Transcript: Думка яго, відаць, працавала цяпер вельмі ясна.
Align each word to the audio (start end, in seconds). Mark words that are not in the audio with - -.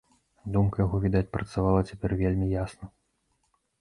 Думка 0.55 0.77
яго, 0.85 1.01
відаць, 1.03 1.29
працавала 1.37 1.85
цяпер 1.93 2.17
вельмі 2.25 2.47
ясна. 2.57 2.91